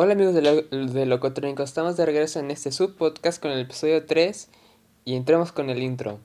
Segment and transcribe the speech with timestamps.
[0.00, 4.06] Hola amigos de, lo, de Locotrónico, estamos de regreso en este subpodcast con el episodio
[4.06, 4.48] 3
[5.04, 6.20] y entremos con el intro.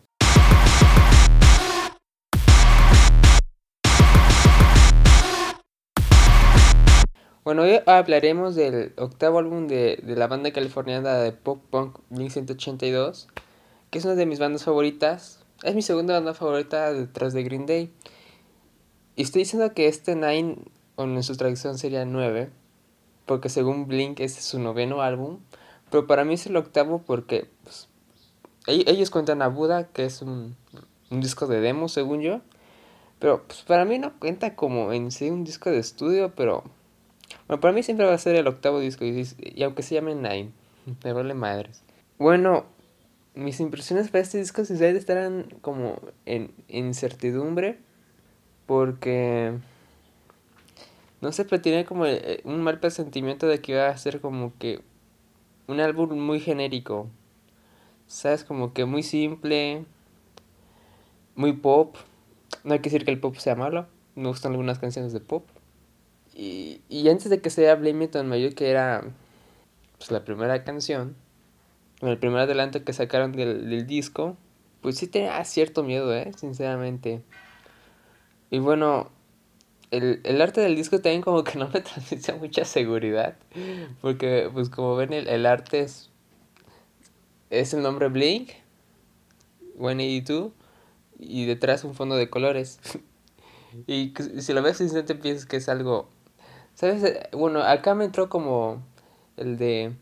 [7.44, 12.30] Bueno, hoy hablaremos del octavo álbum de, de la banda californiana de pop punk Blink
[12.30, 13.28] 182,
[13.90, 15.44] que es una de mis bandas favoritas.
[15.64, 17.92] Es mi segunda banda favorita detrás de Green Day.
[19.16, 20.60] Y estoy diciendo que este Nine,
[20.96, 22.52] o en su traducción sería 9,
[23.26, 25.40] porque según Blink este es su noveno álbum,
[25.90, 27.88] pero para mí es el octavo porque pues,
[28.68, 30.56] ellos cuentan a Buda, que es un,
[31.10, 32.42] un, disco de demo, según yo,
[33.20, 36.64] pero pues, para mí no cuenta como en sí un disco de estudio, pero
[37.48, 40.16] bueno, para mí siempre va a ser el octavo disco, y, y aunque se llame
[40.16, 40.52] Nine,
[41.04, 41.84] me vale madres.
[42.18, 42.66] Bueno,
[43.36, 47.80] mis impresiones para este disco sinceramente estarán como en incertidumbre,
[48.66, 49.54] porque
[51.24, 54.52] no sé, pero tenía como eh, un mal presentimiento de que iba a ser como
[54.58, 54.82] que
[55.68, 57.08] un álbum muy genérico.
[58.08, 58.44] ¿Sabes?
[58.44, 59.86] Como que muy simple,
[61.36, 61.96] muy pop.
[62.66, 63.88] No hay que decir que el pop sea malo.
[64.16, 65.46] Me gustan algunas canciones de pop.
[66.36, 69.06] Y, y antes de que sea Blame It On que era
[69.98, 71.16] pues, la primera canción,
[72.02, 74.36] el primer adelanto que sacaron del, del disco,
[74.82, 76.34] pues sí tenía cierto miedo, ¿eh?
[76.36, 77.22] Sinceramente.
[78.52, 79.10] Y bueno,
[79.94, 83.36] el, el, arte del disco también como que no me transmite mucha seguridad.
[84.02, 86.10] Porque pues como ven el, el arte es,
[87.50, 88.50] es el nombre Blink,
[89.78, 90.52] 182,
[91.20, 92.80] y detrás un fondo de colores.
[93.88, 96.10] y si lo ves te piensas que es algo...
[96.74, 97.20] ¿Sabes?
[97.32, 98.82] Bueno, acá me entró como
[99.38, 99.94] el de...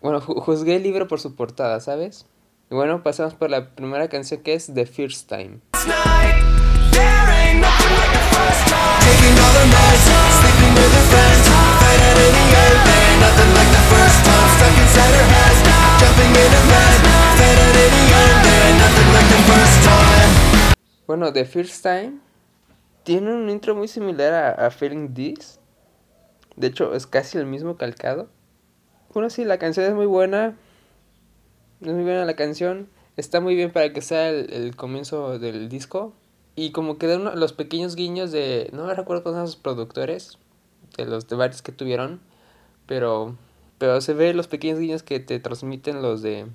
[0.00, 2.26] Bueno, juzgué el libro por su portada, ¿sabes?
[2.70, 5.58] Y bueno, pasamos por la primera canción que es The First Time.
[21.12, 22.20] Bueno, The First Time
[23.02, 25.60] tiene un intro muy similar a, Feeling This.
[26.56, 28.28] De hecho, es casi el mismo calcado.
[29.12, 30.56] Bueno, sí, la canción es muy buena.
[31.82, 32.88] Es muy buena la canción.
[33.18, 36.14] Está muy bien para que sea el, comienzo del disco.
[36.56, 38.70] Y como que de los pequeños guiños de.
[38.72, 40.38] No me recuerdo cuáles son los productores.
[40.96, 42.20] De los de varios que tuvieron.
[42.86, 43.36] Pero.
[43.78, 46.46] Pero se ve los pequeños guiños que te transmiten los de.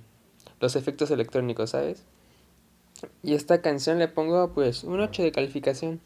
[0.59, 2.03] Los efectos electrónicos, ¿sabes?
[3.21, 6.01] Y esta canción le pongo pues un 8 de calificación.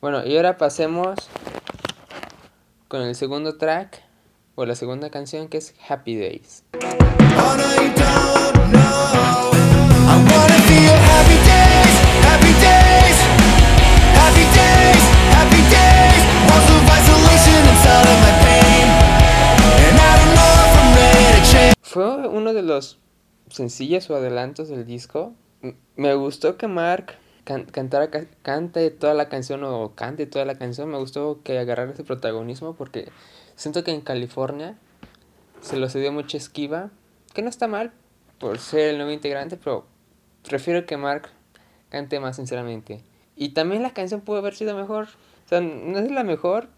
[0.00, 1.16] Bueno, y ahora pasemos
[2.88, 4.02] con el segundo track.
[4.58, 6.64] O la segunda canción que es Happy Days.
[22.46, 23.00] Uno de los
[23.50, 25.32] sencillos o adelantos del disco.
[25.96, 28.08] Me gustó que Mark can cantara,
[28.42, 30.88] cante toda la canción o cante toda la canción.
[30.88, 33.08] Me gustó que agarrara ese protagonismo porque
[33.56, 34.78] siento que en California
[35.60, 36.90] se lo dio mucha esquiva.
[37.34, 37.92] Que no está mal
[38.38, 39.86] por ser el nuevo integrante, pero
[40.48, 41.30] prefiero que Mark
[41.88, 43.02] cante más sinceramente.
[43.34, 45.08] Y también la canción pudo haber sido mejor.
[45.46, 46.68] O sea, no es la mejor,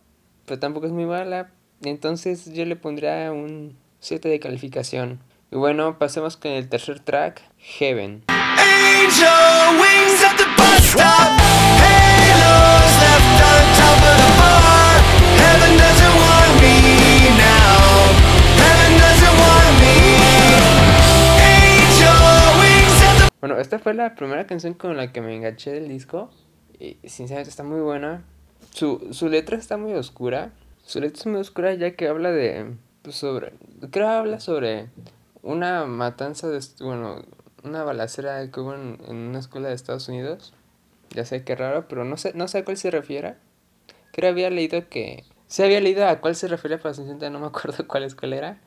[0.46, 1.52] pero tampoco es muy mala.
[1.82, 5.27] Entonces yo le pondría un 7 de calificación.
[5.50, 8.24] Y bueno, pasemos con el tercer track, Heaven.
[23.40, 26.28] Bueno, esta fue la primera canción con la que me enganché del disco.
[26.78, 28.22] Y sinceramente está muy buena.
[28.74, 30.50] Su, su letra está muy oscura.
[30.84, 32.74] Su letra es muy oscura ya que habla de...
[33.00, 33.54] Pues, sobre...
[33.78, 34.90] Creo que habla sobre
[35.42, 36.60] una matanza de...
[36.80, 37.22] Bueno,
[37.64, 40.52] una balacera que hubo en, una escuela de Estados Unidos.
[41.10, 43.36] Ya sé qué raro, pero no sé, no sé a cuál se refiere.
[44.12, 45.24] Creo había leído que...
[45.46, 48.60] Sí había leído a cuál se refiere, pero sinceramente no me acuerdo cuál escuela era.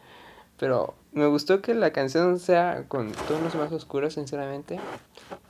[0.57, 4.79] Pero me gustó que la canción sea con tonos más oscuros, sinceramente.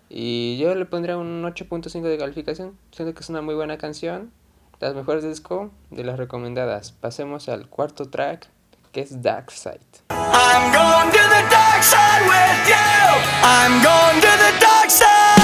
[0.10, 2.78] Y yo le pondría un 8.5 de calificación.
[2.92, 4.32] Siento que es una muy buena canción.
[4.80, 6.92] Las mejores disco de las recomendadas.
[6.92, 8.50] Pasemos al cuarto track,
[8.92, 9.80] que es Dark Side.
[10.10, 13.22] I'm going to the dark side with you.
[13.44, 15.42] I'm going to the dark side.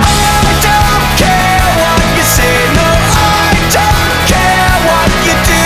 [0.00, 5.62] I don't care what you say, no, I don't care what you do.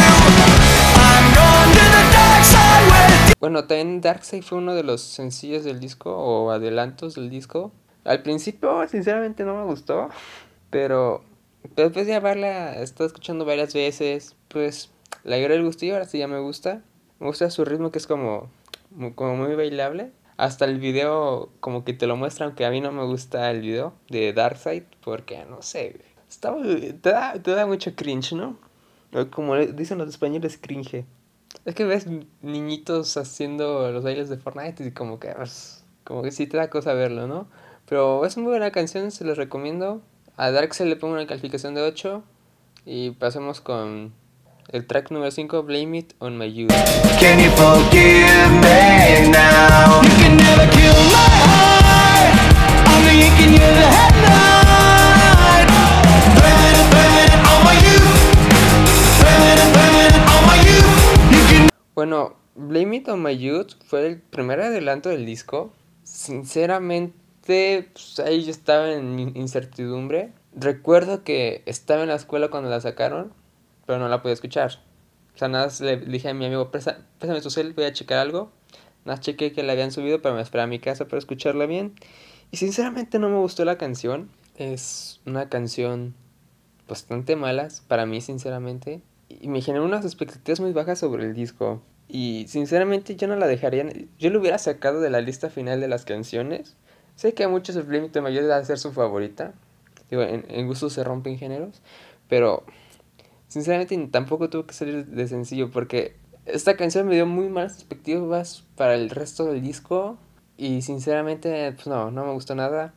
[0.98, 3.34] I'm going to the dark side with you.
[3.38, 7.72] Bueno, también Dark Side fue uno de los sencillos del disco o adelantos del disco.
[8.04, 10.08] Al principio, sinceramente, no me gustó,
[10.70, 11.22] pero
[11.76, 14.90] después de haberla estado escuchando varias veces, pues
[15.24, 16.82] Le agarré el gustillo, ahora sí ya me gusta.
[17.20, 18.50] Me gusta su ritmo que es como,
[19.14, 20.12] como muy bailable.
[20.36, 23.60] Hasta el video como que te lo muestra, aunque a mí no me gusta el
[23.60, 28.58] video de Darkseid, porque no sé, está, te, da, te da mucho cringe, ¿no?
[29.30, 31.04] Como dicen los españoles, cringe.
[31.64, 32.08] Es que ves
[32.42, 36.68] niñitos haciendo los bailes de Fortnite y como que, pues, como que sí te da
[36.68, 37.46] cosa verlo, ¿no?
[37.88, 40.02] Pero es muy buena canción, se los recomiendo.
[40.36, 42.24] A Darkseid le pongo una calificación de 8
[42.86, 44.12] y pasemos con
[44.68, 46.72] el track número 5, Blame It On My Youth.
[47.20, 50.02] Can you forgive me now?
[50.02, 51.84] You can never kill my heart.
[53.44, 55.68] Hear the headlight.
[56.34, 58.18] Blame it, blame it on my youth.
[59.20, 60.96] Blame it, blame it on my youth.
[61.30, 61.70] You can...
[61.94, 65.72] Bueno, Blame It On My Youth fue el primer adelanto del disco.
[66.04, 70.32] Sinceramente, pues, ahí yo estaba en incertidumbre.
[70.54, 73.32] Recuerdo que estaba en la escuela cuando la sacaron
[73.86, 74.80] pero no la podía escuchar.
[75.34, 78.52] O sea, nada, le dije a mi amigo, pésame tu cel, voy a checar algo.
[79.04, 81.94] Nada, chequé que la habían subido, pero me esperé a mi casa para escucharla bien.
[82.50, 84.30] Y sinceramente no me gustó la canción.
[84.56, 86.14] Es una canción
[86.88, 89.02] bastante mala, para mí, sinceramente.
[89.28, 91.82] Y me generó unas expectativas muy bajas sobre el disco.
[92.08, 93.84] Y sinceramente yo no la dejaría.
[94.18, 96.76] Yo lo hubiera sacado de la lista final de las canciones.
[97.16, 99.52] Sé que a muchos el límite mayor a ser su favorita.
[100.10, 101.82] Digo, en, en gustos se rompen géneros.
[102.28, 102.64] Pero
[103.54, 108.64] Sinceramente tampoco tuvo que salir de sencillo porque esta canción me dio muy malas perspectivas
[108.74, 110.18] para el resto del disco
[110.56, 112.94] y sinceramente pues no, no me gustó nada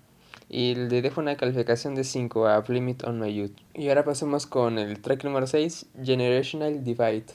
[0.49, 3.55] y le dejo una calificación de 5 a Limit on My Youth.
[3.75, 7.25] Y ahora pasemos con el track número 6, Generational Divide.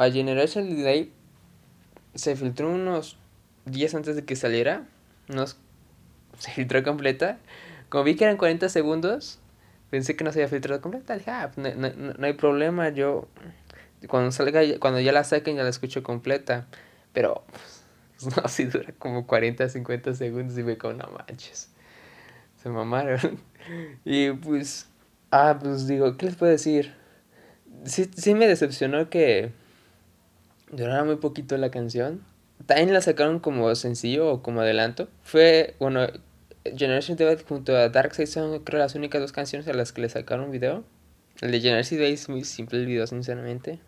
[0.00, 1.12] A Generation Delay
[2.14, 3.16] se filtró unos
[3.64, 4.86] días antes de que saliera.
[5.28, 5.56] Nos,
[6.38, 7.38] se filtró completa.
[7.88, 9.38] Como vi que eran 40 segundos,
[9.90, 11.16] pensé que no se había filtrado completa.
[11.26, 12.88] Ah, no, no, no, hay problema.
[12.90, 13.28] Yo,
[14.08, 16.66] cuando salga, cuando ya la saquen, ya la escucho completa.
[17.12, 20.58] Pero, pues, no, si dura como 40, 50 segundos.
[20.58, 21.70] Y me como, no manches.
[22.62, 23.40] Se mamaron.
[24.04, 24.88] y pues,
[25.30, 26.94] ah, pues digo, ¿qué les puedo decir?
[27.84, 29.52] Sí, sí me decepcionó que
[30.76, 32.24] duraba muy poquito la canción.
[32.66, 35.08] También la sacaron como sencillo o como adelanto.
[35.22, 36.06] Fue, bueno,
[36.64, 40.08] Generation Divide junto a Darkseid son creo las únicas dos canciones a las que le
[40.08, 40.84] sacaron video.
[41.40, 43.80] El de Generation Divide es muy simple el video, sinceramente.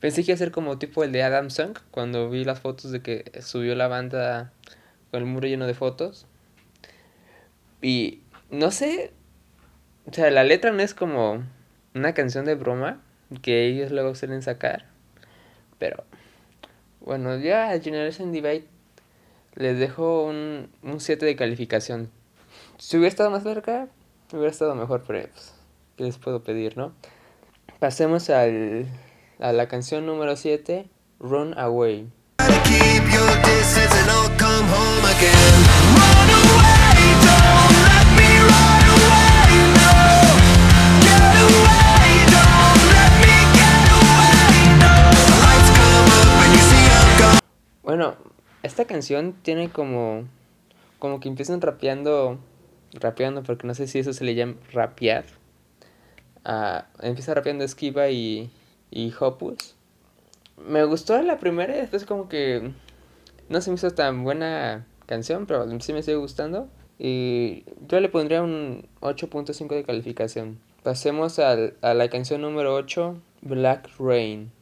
[0.00, 2.90] Pensé que iba a ser como tipo el de Adam Song, cuando vi las fotos
[2.90, 4.52] de que subió la banda
[5.10, 6.26] con el muro lleno de fotos.
[7.82, 8.20] Y
[8.50, 9.12] no sé,
[10.06, 11.44] o sea, la letra no es como
[11.94, 13.00] una canción de broma
[13.42, 14.86] que ellos luego suelen sacar.
[15.78, 16.04] Pero
[17.00, 18.66] bueno, ya a Generation Divide
[19.54, 22.10] les dejo un, un 7 de calificación.
[22.78, 23.88] Si hubiera estado más cerca,
[24.32, 25.54] hubiera estado mejor, pero pues,
[25.96, 26.92] ¿qué les puedo pedir, no?
[27.78, 28.86] Pasemos al,
[29.40, 30.86] a la canción número 7,
[31.18, 32.08] Run Away.
[47.98, 48.14] Bueno,
[48.62, 50.28] esta canción tiene como.
[51.00, 52.38] Como que empiezan rapeando.
[52.92, 55.24] Rapeando, porque no sé si eso se le llama rapear.
[56.46, 58.52] Uh, empieza rapeando Esquiva y,
[58.92, 59.74] y Hopus.
[60.64, 62.70] Me gustó la primera y después, como que.
[63.48, 66.68] No se me hizo tan buena canción, pero sí me sigue gustando.
[67.00, 70.60] Y yo le pondría un 8.5 de calificación.
[70.84, 71.56] Pasemos a
[71.94, 74.52] la canción número 8, Black Rain.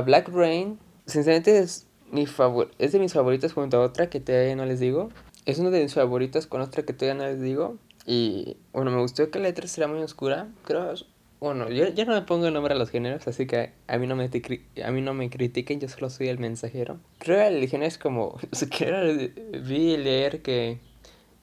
[0.00, 4.56] Black Rain, sinceramente es, mi favor es de mis favoritas junto a otra que todavía
[4.56, 5.10] no les digo.
[5.46, 7.76] Es uno de mis favoritas con otra que todavía no les digo.
[8.06, 10.48] Y bueno, me gustó que la letra será muy oscura.
[10.64, 10.94] Creo,
[11.40, 14.06] bueno, yo ya no me pongo el nombre a los géneros, así que a mí
[14.06, 14.30] no me,
[14.84, 16.98] a mí no me critiquen, yo solo soy el mensajero.
[17.18, 18.38] Creo que el género es como,
[18.76, 20.78] que vi leer que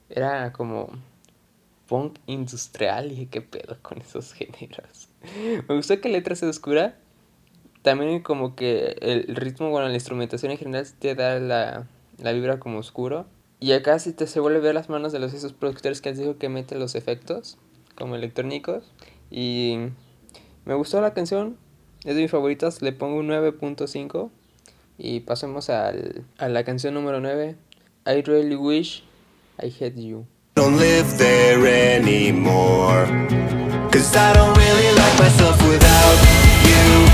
[0.08, 0.90] era como
[1.88, 5.08] punk industrial y ¿qué pedo con esos géneros?
[5.68, 6.96] me gustó que la letra sea oscura
[7.88, 11.86] también como que el ritmo, bueno, la instrumentación en general te da la,
[12.18, 13.24] la vibra como oscuro.
[13.60, 16.10] Y acá sí te se vuelve a ver las manos de los esos productores que
[16.10, 17.56] han dicho que meten los efectos
[17.94, 18.92] como electrónicos.
[19.30, 19.78] Y
[20.66, 21.56] me gustó la canción,
[22.04, 24.28] es de mis favoritas, le pongo un 9.5.
[24.98, 27.56] Y pasemos al, a la canción número 9,
[28.04, 29.02] I Really Wish
[29.62, 30.26] I Had You.
[30.56, 33.06] Don't live there anymore.
[33.90, 36.18] Cause I don't really like myself without
[36.68, 37.07] you.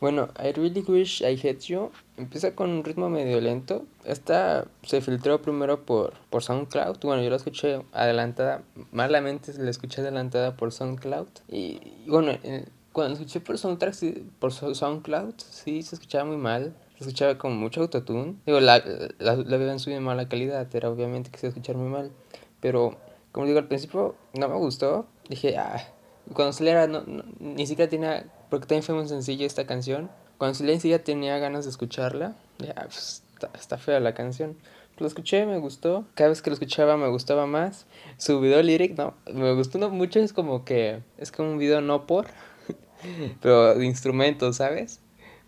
[0.00, 3.86] Bueno, I Really Wish I Had You empieza con un ritmo medio lento.
[4.04, 6.98] Esta se filtró primero por, por SoundCloud.
[7.02, 11.28] Bueno, yo la escuché adelantada, malamente la escuché adelantada por SoundCloud.
[11.48, 13.94] Y, bueno, en, cuando escuché por soundtrack,
[14.38, 16.74] por SoundCloud, sí se escuchaba muy mal.
[16.96, 18.36] Se escuchaba con mucho autotune.
[18.46, 18.82] Digo, la,
[19.18, 22.12] la, la habían subido en mala calidad, era obviamente que se escuchar muy mal.
[22.60, 22.96] Pero,
[23.32, 25.06] como digo, al principio no me gustó.
[25.28, 25.92] Dije, ah,
[26.32, 27.04] cuando saliera, no,
[27.40, 30.10] ni siquiera tenía, porque también fue muy sencillo esta canción.
[30.38, 32.36] Cuando saliera, ni siquiera tenía ganas de escucharla.
[32.58, 34.56] Ya, ah, pues, está, está fea la canción.
[34.98, 36.06] Lo escuché, me gustó.
[36.14, 37.86] Cada vez que lo escuchaba me gustaba más.
[38.16, 40.20] Su video lyric, no, me gustó mucho.
[40.20, 42.26] Es como que, es como un video no por
[43.40, 45.00] pero de instrumentos, ¿sabes?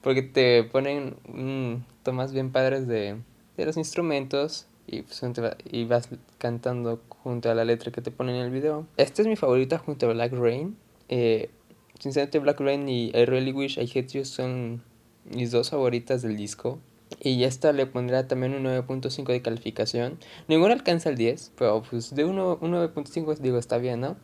[0.06, 3.16] Porque te ponen mm, tomas bien padres de,
[3.56, 5.20] de los instrumentos y, pues,
[5.68, 6.08] y vas
[6.38, 8.86] cantando junto a la letra que te ponen en el video.
[8.98, 10.76] Esta es mi favorita junto a Black Rain.
[11.08, 11.50] Eh,
[11.98, 14.80] sinceramente Black Rain y I Really Wish I Hate You son
[15.24, 16.78] mis dos favoritas del disco.
[17.20, 20.20] Y esta le pondrá también un 9.5 de calificación.
[20.46, 24.16] Ninguna alcanza el 10, pero pues de un 9.5 digo está bien, ¿no?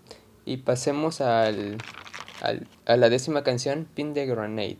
[0.45, 1.79] Y pasemos al
[2.87, 4.79] a la décima canción, Pin the Grenade.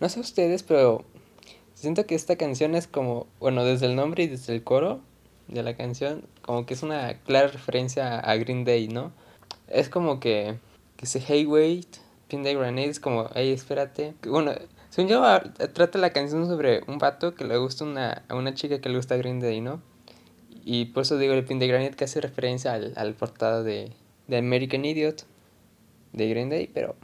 [0.00, 1.04] No sé ustedes, pero
[1.74, 5.00] siento que esta canción es como, bueno, desde el nombre y desde el coro
[5.46, 9.12] de la canción, como que es una clara referencia a Green Day, ¿no?
[9.68, 10.56] Es como que
[11.00, 11.96] que dice, hey, wait,
[12.30, 14.14] Pin the Grenade, es como, hey, espérate.
[14.26, 14.52] Bueno,
[14.88, 15.22] según yo,
[15.74, 18.96] trata la canción sobre un vato que le gusta una, a una chica que le
[18.96, 19.82] gusta Green Day, ¿no?
[20.64, 23.92] Y por eso digo el Pin the Grenade que hace referencia al, al portada de,
[24.28, 25.26] de American Idiot
[26.12, 26.96] de Green Day, pero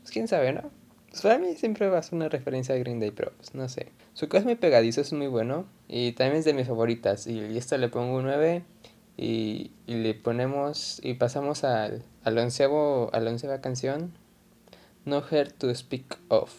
[0.00, 0.70] pues quién sabe, ¿no?
[1.16, 3.68] Pues para mí siempre va a ser una referencia a Green Day, pero pues no
[3.70, 3.88] sé.
[4.12, 5.64] Su es muy pegadizo, es muy bueno.
[5.88, 7.26] Y también es de mis favoritas.
[7.26, 8.62] Y esta le pongo un 9.
[9.16, 14.12] Y, le ponemos y pasamos al, al onceavo, a la onceva canción,
[15.08, 16.52] No Her to Speak Of.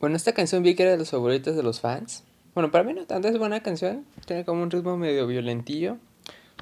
[0.00, 2.24] Bueno, esta canción vi que era de los favoritos de los fans.
[2.54, 4.04] Bueno, para mí no tanto, es buena canción.
[4.26, 5.98] Tiene como un ritmo medio violentillo.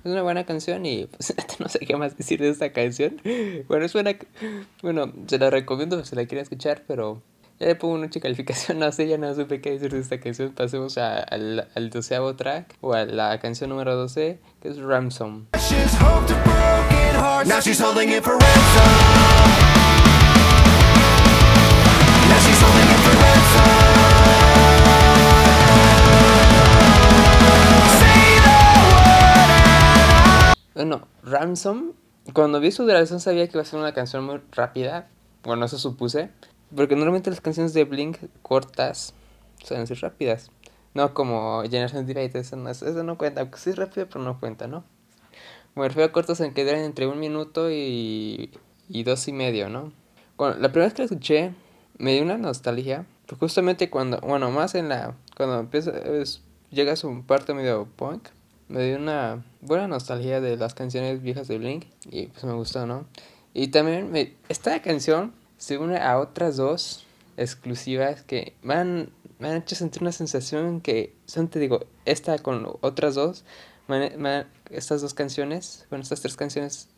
[0.04, 3.20] Es una buena canción y pues no sé qué más decir de esta canción.
[3.68, 4.14] Bueno, es buena.
[4.82, 7.22] Bueno, se la recomiendo si la quieren escuchar, pero
[7.58, 8.78] ya le pongo una calificación.
[8.84, 10.52] No sé, ya no supe qué decir de esta canción.
[10.52, 15.46] Pasemos a, al, al doceavo track o a la canción número 12, que es Ransom.
[17.46, 19.13] Now she's holding it for ransom.
[30.74, 31.92] Bueno, Ransom,
[32.32, 35.08] cuando vi su duración sabía que iba a ser una canción muy rápida.
[35.44, 36.30] Bueno, eso supuse.
[36.74, 39.14] Porque normalmente las canciones de Blink cortas
[39.62, 40.50] suelen ser rápidas.
[40.94, 43.42] No como Generation Divide, eso no, eso no cuenta.
[43.42, 44.84] Aunque sí es rápido, pero no cuenta, ¿no?
[45.76, 48.50] Me refiero a cortos en que duran entre un minuto y,
[48.88, 49.92] y dos y medio, ¿no?
[50.36, 51.54] Bueno, la primera vez que la escuché
[51.98, 53.06] me dio una nostalgia.
[53.38, 55.14] Justamente cuando, bueno, más en la.
[55.36, 58.28] Cuando empieza, es, llega a su parte medio punk
[58.68, 62.86] me dio una buena nostalgia de las canciones viejas de Blink y pues me gustó,
[62.86, 63.06] ¿no?
[63.52, 64.12] Y también
[64.48, 67.06] esta canción se une a otras dos
[67.36, 72.38] exclusivas que me han, me han hecho sentir una sensación que, son te digo, esta
[72.38, 73.44] con otras dos,
[74.70, 76.88] estas dos canciones, bueno, estas tres canciones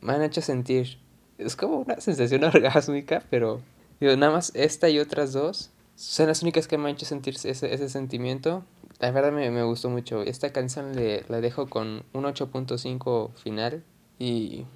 [0.00, 0.98] me han hecho sentir,
[1.38, 3.60] es como una sensación orgásmica, pero
[4.00, 7.34] digo, nada más esta y otras dos son las únicas que me han hecho sentir
[7.34, 8.64] ese, ese sentimiento
[9.00, 10.22] la verdad me, me gustó mucho.
[10.22, 13.82] Esta canción le, la dejo con un 8.5 final.
[14.18, 14.66] Y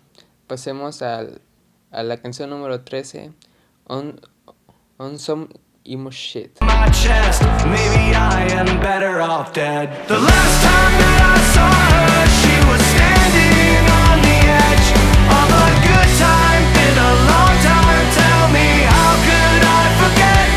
[0.46, 1.42] pasemos al,
[1.90, 3.32] a la canción número 13,
[3.86, 4.18] On,
[4.96, 5.48] on Some
[5.84, 6.62] Emo Shit.
[6.62, 9.90] My chest, maybe I am better off dead.
[10.08, 14.88] The last time that I saw her, she was standing on the edge
[15.28, 16.64] of a good time.
[16.72, 20.48] Been a long time, tell me how could I forget?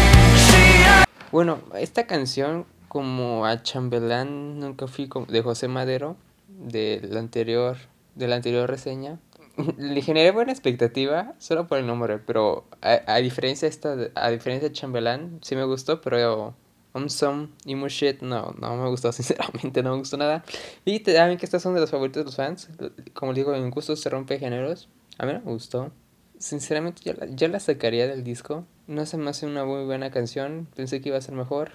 [0.47, 1.03] She...
[1.33, 2.65] Bueno, esta canción
[2.97, 6.17] como a Chambelán nunca fui de José Madero.
[6.47, 7.77] de la anterior,
[8.15, 9.19] de la anterior reseña.
[9.77, 14.73] Le generé buena expectativa solo por el nombre, pero a, diferencia esta, a diferencia de
[14.73, 16.55] Chambelán, sí me gustó, pero
[16.95, 20.43] Um Some Emo Shit, no, no me gustó, sinceramente, no me gustó nada.
[20.83, 22.67] Y saben que estas son de los favoritos de los fans.
[23.13, 24.89] Como digo, en gusto se rompe géneros.
[25.19, 25.91] A mí me gustó.
[26.39, 28.65] Sinceramente, yo la, yo la sacaría del disco.
[28.87, 30.67] No se me hace una muy buena canción.
[30.75, 31.73] Pensé que iba a ser mejor.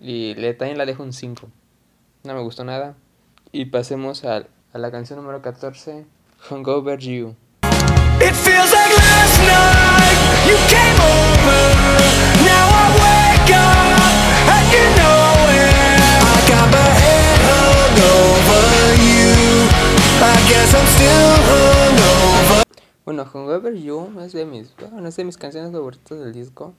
[0.00, 1.48] Y le, también la dejo un 5.
[2.24, 2.94] No me gustó nada.
[3.52, 6.06] Y pasemos a, a la canción número 14,
[6.50, 7.34] Hungover You.
[8.20, 11.62] It feels like last night you came over.
[12.44, 15.74] Now I wake up and you know it.
[16.20, 19.68] I got my head hung over you.
[20.20, 22.64] I guess I'm still hungover.
[23.04, 26.74] Bueno, Hungover You es de mis, bueno, es de mis canciones favoritas del disco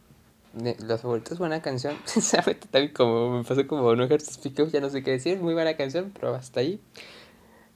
[0.54, 1.98] las favoritas buena canción.
[2.06, 5.40] Sinceramente, también como me pasó como No Pick ya no sé qué decir.
[5.40, 6.82] Muy buena canción, pero hasta ahí.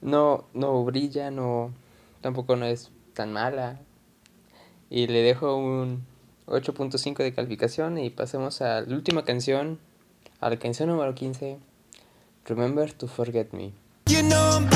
[0.02, 1.74] No, no brilla, no.
[2.22, 3.80] Tampoco no es tan mala.
[4.90, 6.06] Y le dejo un
[6.48, 7.98] 8.5 de calificación.
[7.98, 9.80] Y pasemos a la última canción.
[10.40, 11.58] A la canción número 15.
[12.46, 13.72] Remember to Forget Me.
[14.08, 14.70] You know I'm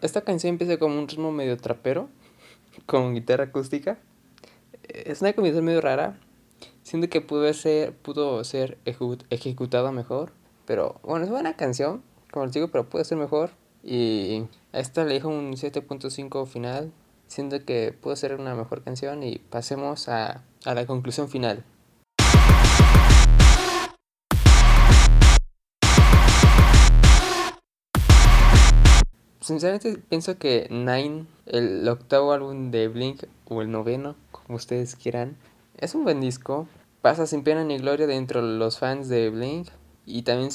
[0.00, 2.08] Esta canción empieza como un ritmo medio trapero,
[2.86, 3.98] con guitarra acústica.
[4.88, 6.18] Es una combinación medio rara.
[6.82, 10.32] Siento que pudo ser, pudo ser ejecutada mejor.
[10.66, 13.50] Pero bueno, es buena canción, como les digo, pero puede ser mejor.
[13.82, 16.92] Y a esta le dejo un 7.5 final.
[17.26, 19.22] Siento que puede ser una mejor canción.
[19.22, 21.64] Y pasemos a, a la conclusión final.
[29.42, 35.36] Sinceramente pienso que Nine, el octavo álbum de Blink, o el noveno, como ustedes quieran,
[35.78, 36.68] es un buen disco.
[37.00, 39.68] Pasa sin pena ni gloria dentro de los fans de Blink.
[40.06, 40.50] Y también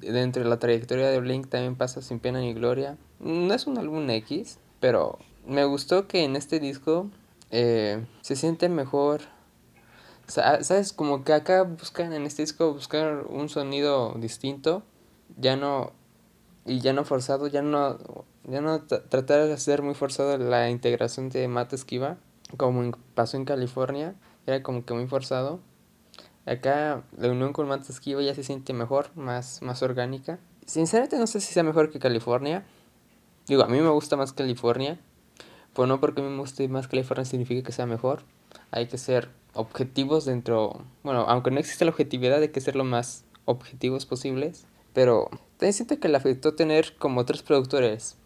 [0.00, 2.96] dentro de la trayectoria de Blink también pasa sin pena ni gloria.
[3.20, 7.10] No es un álbum X, pero me gustó que en este disco
[7.52, 9.20] eh, se siente mejor.
[10.26, 10.92] ¿Sabes?
[10.92, 14.82] Como que acá buscan en este disco buscar un sonido distinto.
[15.36, 15.92] Ya no
[16.68, 17.98] y ya no forzado, ya no,
[18.44, 22.18] ya no tratar de hacer muy forzado la integración de Matt Esquiva,
[22.56, 24.14] como pasó en California,
[24.46, 25.60] era como que muy forzado.
[26.46, 30.38] Acá la unión con Matt Esquiva ya se siente mejor, más, más orgánica.
[30.66, 32.64] Sinceramente no sé si sea mejor que California.
[33.46, 34.98] Digo, a mí me gusta más California.
[35.74, 38.22] Pues no porque a mí me guste más California significa que sea mejor.
[38.70, 40.84] Hay que ser objetivos dentro...
[41.02, 44.66] Bueno, aunque no existe la objetividad, hay que ser lo más objetivos posibles.
[44.94, 48.16] Pero también siento que le afectó tener como tres productores.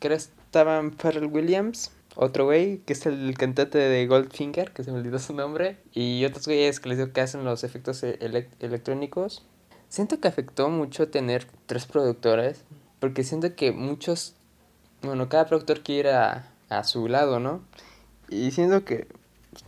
[0.00, 4.98] Que estaban Pharrell Williams, otro güey, que es el cantante de Goldfinger, que se me
[4.98, 8.18] olvidó su nombre, y otros güeyes que les digo que hacen los efectos e-,
[8.60, 9.44] electrónicos.
[9.90, 12.64] Siento que afectó mucho tener tres productores,
[12.98, 14.34] porque siento que muchos,
[15.02, 17.60] bueno, cada productor quiere ir a, a su lado, ¿no?
[18.30, 19.06] Y siento que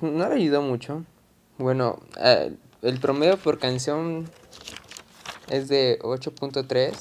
[0.00, 1.04] no le ayudó mucho.
[1.58, 4.30] Bueno, eh, el promedio por canción
[5.48, 6.92] es de 8.3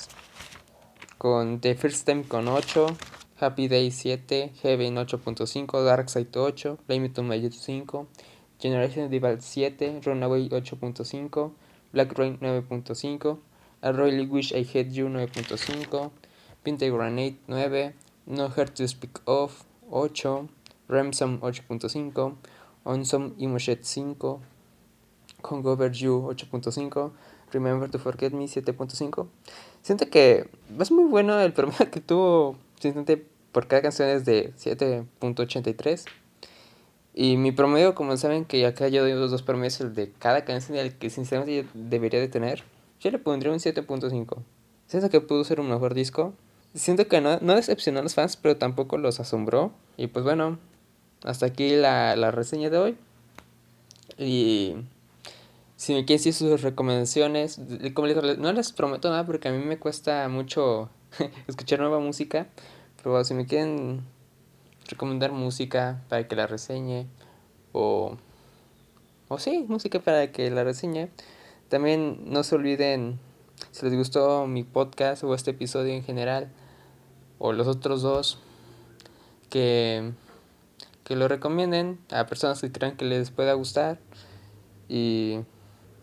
[1.18, 2.86] con The First Time con 8
[3.40, 8.06] Happy Day 7 Heaven 8.5 Dark Side 8 Blame It On My 5
[8.60, 11.52] Generation Divide 7 Runaway 8.5
[11.92, 13.38] Black Rain 9.5
[13.82, 16.12] I Really Wish I Had You 9.5
[16.64, 17.94] Pinte Granate 9
[18.28, 20.48] No Heart to Speak Of 8
[20.88, 22.36] Ramsam 8.5
[22.86, 24.40] On Some Imoshet 5
[25.42, 27.12] Congover You 8.5
[27.56, 29.28] Remember to Forget Me 7.5.
[29.82, 32.58] Siento que es muy bueno el promedio que tuvo
[33.52, 36.04] por cada canción es de 7.83.
[37.14, 40.44] Y mi promedio, como saben que acá yo doy los dos promedios, el de cada
[40.44, 42.64] canción y el que sinceramente yo debería de tener,
[43.00, 44.38] yo le pondría un 7.5.
[44.88, 46.34] Siento que pudo ser un mejor disco.
[46.74, 49.72] Siento que no, no decepcionó a los fans, pero tampoco los asombró.
[49.96, 50.60] Y pues bueno,
[51.24, 52.98] hasta aquí la, la reseña de hoy.
[54.18, 54.76] Y
[55.86, 57.62] si me quieren decir sus recomendaciones,
[57.94, 60.90] como les digo, no les prometo nada porque a mí me cuesta mucho
[61.48, 62.48] escuchar nueva música,
[63.04, 64.04] pero si me quieren
[64.88, 67.06] recomendar música para que la reseñe
[67.72, 68.18] o
[69.28, 71.10] o sí, música para que la reseñe,
[71.70, 73.20] también no se olviden
[73.70, 76.52] si les gustó mi podcast o este episodio en general
[77.38, 78.40] o los otros dos
[79.52, 80.14] que
[81.04, 84.00] que lo recomienden a personas que crean que les pueda gustar
[84.90, 85.42] y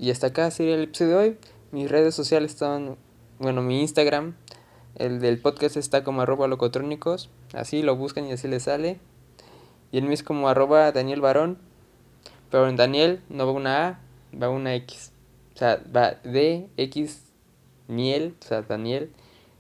[0.03, 1.37] y hasta acá sería el episodio de hoy.
[1.71, 2.97] Mis redes sociales están,
[3.38, 4.35] bueno, mi Instagram
[4.97, 7.31] El del podcast está como arroba locotrónicos.
[7.53, 8.99] Así lo buscan y así les sale.
[9.93, 11.57] Y el mío es como arroba Daniel Barón.
[12.51, 14.01] Pero en Daniel no va una A,
[14.37, 15.12] va una X.
[15.55, 17.23] O sea, va D, X,
[17.87, 19.12] Niel, o sea, Daniel,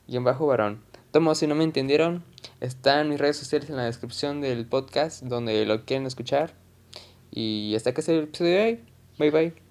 [0.08, 0.82] y en bajo varón.
[1.12, 2.24] Tomo, si no me entendieron,
[2.60, 6.52] están mis redes sociales en la descripción del podcast donde lo quieren escuchar.
[7.30, 8.80] Y hasta que sea el episodio de hoy.
[9.18, 9.61] Bye bye.